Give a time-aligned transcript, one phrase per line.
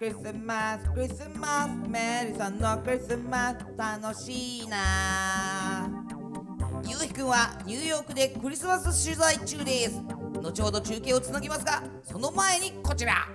[0.00, 5.86] クリスマスクリスマスメリーさんのクリスマス楽しいな。
[6.88, 10.02] ゆうひくんはニューヨークでクリスマス取材中です。
[10.40, 13.28] 後ほど中継をつなぎますがその前にこちら。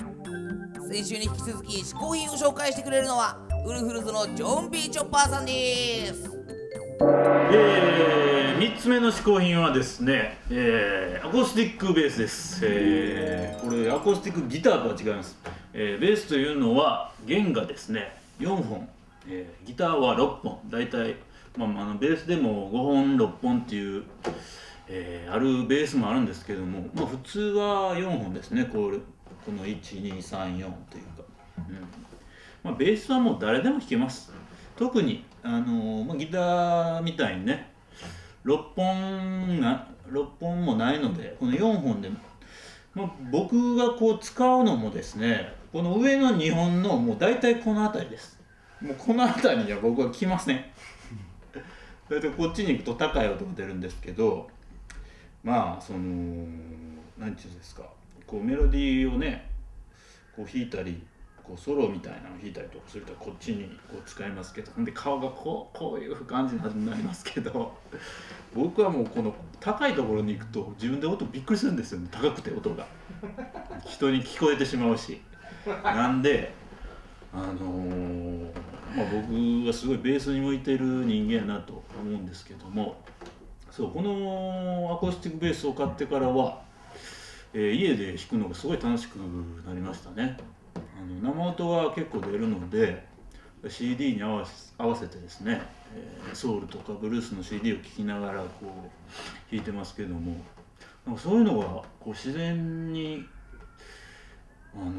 [0.90, 6.32] 先週に引き続き嗜好品を紹介してくれるのはウルフルズのジョン・ビー・チョッパーさんです。
[7.52, 15.38] えー、3つ目の嗜好品はですね、えー、アコースティックベースです、えー、これアコースティックギターとは違います、
[15.78, 18.16] えー、ベースというのは弦がですね。
[18.40, 18.88] 4本、
[19.28, 20.60] えー、ギターは6本。
[20.70, 21.18] 大体、
[21.58, 24.04] まあ、あのベースでも5本6本っていう、
[24.88, 28.64] えー、あるベースもあるんですけども、まあ、普通は4本ですね。
[28.64, 29.00] これ
[29.46, 31.24] この1234というか、
[31.58, 31.76] うん。
[32.64, 34.32] まあ、ベースはもう誰でも弾けます。
[34.78, 37.72] 特にあのまあ、ギターみたいにね
[38.46, 42.10] 6本が6本もないのでこの4本で、
[42.96, 48.40] まあ、僕がこう使うのもですねこの上の日本のもう大体この辺りです。
[48.82, 50.64] もうこの辺りには僕は来ません。
[52.10, 54.48] 大体こっちに行くと高い音が出るんですけど
[55.44, 56.00] まあその
[57.18, 57.84] 何て言うんですか
[58.26, 59.50] こうメロディーをね
[60.36, 61.02] こう弾いたり
[61.46, 64.72] こうソロみたいなの弾いたりとかするとこっちにこう使いますけど。
[64.84, 67.78] で顔がこうこういう感じになりますけど。
[68.54, 72.08] 僕はもうこの高いところに行くと自分で音びっくりするんですよね。
[72.12, 72.86] 高くて音が。
[73.86, 75.22] 人に聞こえてしまうし。
[75.84, 76.54] なんで
[77.34, 78.52] あの、
[78.96, 83.04] まあ、僕はすごいベースに向いてる人間やなと思うんですけども。
[83.76, 86.62] そうこのアコースティックベースを買ってからは、
[87.54, 90.38] え、家で弾くのがすごい楽しくなりましたね。
[90.98, 93.06] あの生音が結構出るので
[93.68, 95.62] CD に合わせ合わせてですね、
[95.96, 100.38] えー、ソウルとかブルースの CD を聴きながらこう弾いてますけども
[101.06, 103.26] なんかそういうのがこう自然に
[104.76, 104.92] あの、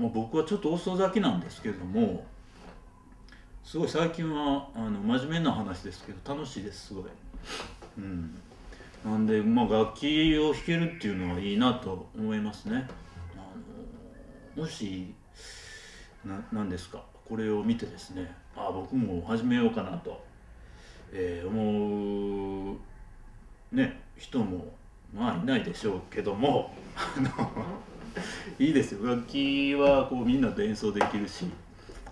[0.00, 2.24] まあ、僕はちょっと遅咲きなんですけども
[3.64, 7.04] すごい最近はあの真面目な話ですけど楽しいですすごい。
[7.98, 8.38] うん、
[9.04, 12.86] なんで、まあ、楽器を弾けるっていうのはいいなと思いますね。
[13.34, 15.12] あのもし
[16.26, 17.02] ななんですか？
[17.28, 20.24] これを見てですねあ僕も始めようかなと、
[21.12, 22.76] えー、思う
[23.76, 24.72] ね人も
[25.14, 26.72] まあいないでしょうけども
[28.58, 29.06] いいですよ。
[29.06, 31.46] 楽器はこうみんなと演奏できるし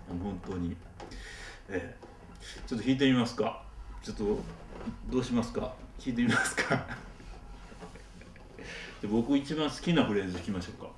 [0.07, 0.75] 本当に、
[1.69, 3.63] えー、ちょっと弾いてみますか。
[4.03, 4.39] ちょっと
[5.09, 5.61] どうしますか？
[5.61, 5.73] 弾
[6.13, 6.85] いてみますか？
[9.01, 10.89] で僕一番好きなフレーズ弾きましょうか。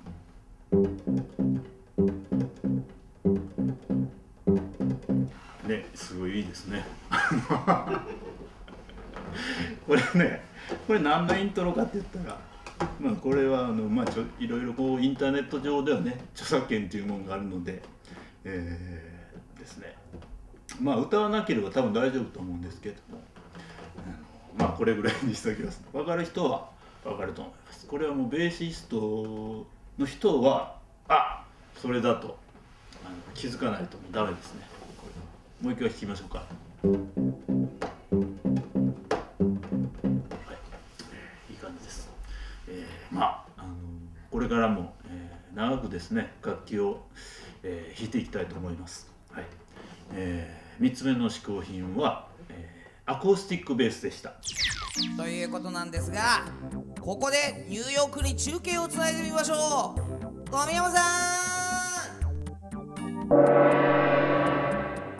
[6.18, 6.84] ごいいいですね。
[9.86, 10.42] これね、
[10.86, 12.38] これ何のイントロかって言ったら、
[13.00, 17.82] まあこれはあのまあちょいろいろこうインターネット上ではね著作権っていうものがあるので、
[18.44, 19.96] えー、ですね。
[20.80, 23.20] まあ歌わなければ多分大丈夫と思うんですけども、
[24.56, 25.82] まあこれぐらいにしておきます。
[25.92, 26.68] 分かる人は
[27.04, 27.86] 分かると思います。
[27.86, 29.66] これはもうベーシスト
[29.98, 30.76] の人は
[31.08, 31.44] あ
[31.76, 32.36] それだと
[33.04, 34.77] あの気づかないともうダメですね。
[35.60, 36.38] もう一回弾きましょうか。
[36.38, 36.44] は
[41.48, 42.08] い、いい感じです。
[42.68, 43.74] えー、まあ、あの
[44.30, 47.06] これからも、えー、長くですね楽器を、
[47.62, 49.10] えー、弾いていきたいと思います。
[49.32, 49.44] はい。
[50.12, 54.34] えー、三つ目の嗜好品は、えー、アコースティックベースでした。
[55.16, 56.44] ということなんですが
[57.00, 61.00] ここでニューヨークに中継をつないでみましょう小宮山さ
[63.54, 63.57] ん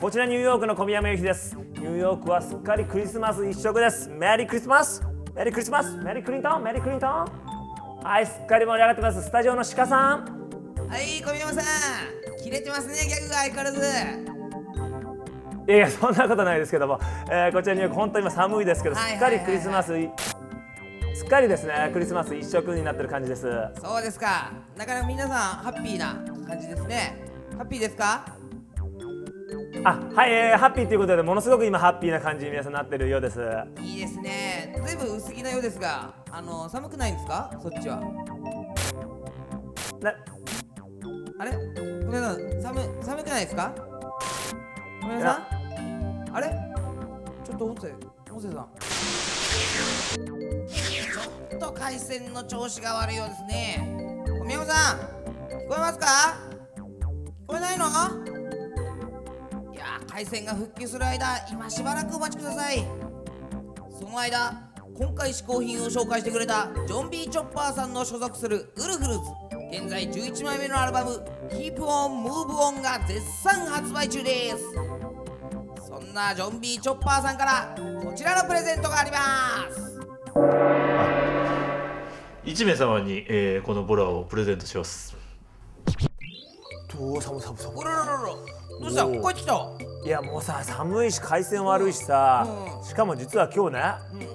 [0.00, 1.56] こちらニューヨークの小宮山由紀です。
[1.56, 4.08] ニューヨークはすっかりクリスマス一色です。
[4.08, 5.02] メリークリスマス。
[5.34, 5.96] メリークリスマス。
[5.96, 6.62] メリークリントン。
[6.62, 7.10] メリークリントン。
[8.04, 9.20] はいすっかり盛り上がってます。
[9.20, 10.20] スタジオの鹿さん。
[10.88, 11.64] はい小宮山さん。
[12.44, 13.80] 切れてますねギャグが相変わらず。
[15.66, 19.92] いやいやそんなことないですけども、えー、こちらに本当に今寒いですけど、すっかりクリスマス、
[21.14, 23.42] すっかりですねクリスマス一色になってる感じです。
[23.82, 24.52] そうですか。
[24.76, 26.14] なかなか皆さんハッピーな
[26.46, 27.16] 感じですね。
[27.58, 28.37] ハッピーですか？
[29.84, 33.40] あはい、えー、ハッピーということでものすごく今ハッピーな感じに皆さんなってるようです。
[33.80, 34.76] いいですね。
[34.84, 37.50] ずいぶん薄着なようですがあの寒くないんですか？
[37.62, 38.00] そっちは。
[40.00, 40.12] な
[41.38, 41.52] あれ？
[42.04, 42.62] ごめんなさい。
[42.62, 43.72] 寒寒くないですか？
[45.00, 46.30] ごめんなさい。
[46.32, 46.48] あれ？
[47.44, 47.92] ちょっと音声
[48.30, 48.68] 音声さん。
[51.50, 54.24] ちょっと回線の調子が悪いようですね。
[54.26, 56.06] 小宮山さん聞こえますか？
[56.76, 56.82] 聞
[57.46, 58.37] こえないの？
[60.18, 62.84] いや回線が復旧する間今しばらくお待ちください。
[64.00, 69.20] その間今回試行品を紹介してくれたジョンビー・チョッパーさんの所属するウルフルズ
[69.70, 74.64] 現在11枚目のアルバム「Keep On Move On」が絶賛発売中です。
[75.86, 79.18] そんなジョンビーチョッパーさんからこちらのプレゼントがありま
[79.70, 80.00] す。
[82.44, 85.16] 1名様に、えーこのボラをプレゼントします。
[86.98, 88.38] おお寒寒寒おろろろろ
[88.80, 89.04] どうした？
[89.06, 92.46] 帰ってきたいやもうさ寒いし回線悪いしさ、
[92.78, 92.84] うん。
[92.84, 93.82] しかも実は今日ね、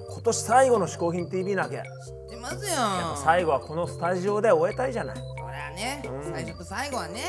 [0.10, 1.78] 今年最後の嗜好品 TV なわけ。
[1.78, 1.84] 知っ
[2.30, 2.72] てますよ。
[3.24, 5.16] 最後はこのスタジオで終えたいじゃない。
[5.16, 6.34] そりゃね、うん。
[6.34, 7.22] 最初と最後はね。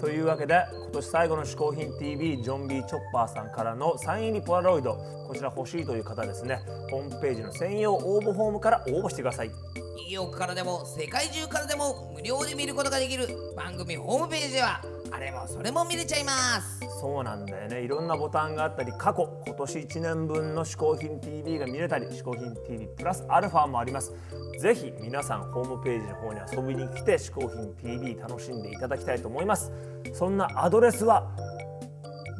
[0.00, 4.96] というわけで今年最後の嗜好品 TV ジョンビーチョッパーさんからのサイン入りポラロイド。
[5.26, 6.60] こちら欲しいという方ですね。
[6.90, 9.48] ホームページの専用応募フォームから応募してください。
[9.48, 16.80] ニューヨークからでも世界中からでも無料で見ることができる番組ホームページではあれもそれも見れちゃいます。
[17.00, 17.82] そうなんだよね。
[17.82, 24.12] いろんなボタンがあったり過去今年1年分の嗜好品 TV が見れたり嗜好品 TV プラスアルファもあります。
[24.58, 29.70] ぜひ皆さんホームページの方に遊びに来て嗜好品 TV 楽しんでいただきたいと思います。
[30.12, 31.30] そんなアドレスは